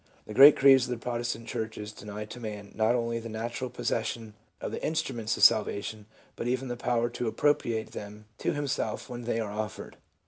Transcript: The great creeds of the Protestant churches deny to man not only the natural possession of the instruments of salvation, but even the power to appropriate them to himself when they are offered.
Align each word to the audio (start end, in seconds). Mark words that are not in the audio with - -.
The 0.25 0.33
great 0.33 0.55
creeds 0.57 0.85
of 0.85 0.89
the 0.89 0.97
Protestant 0.97 1.47
churches 1.47 1.91
deny 1.91 2.25
to 2.25 2.39
man 2.39 2.71
not 2.73 2.95
only 2.95 3.19
the 3.19 3.29
natural 3.29 3.69
possession 3.69 4.33
of 4.59 4.71
the 4.71 4.83
instruments 4.83 5.37
of 5.37 5.43
salvation, 5.43 6.07
but 6.35 6.47
even 6.47 6.69
the 6.69 6.75
power 6.75 7.07
to 7.11 7.27
appropriate 7.27 7.91
them 7.91 8.25
to 8.39 8.51
himself 8.53 9.11
when 9.11 9.25
they 9.25 9.39
are 9.39 9.51
offered. 9.51 9.97